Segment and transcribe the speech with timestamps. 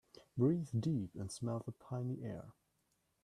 [0.35, 2.53] Breathe deep and smell the piny air.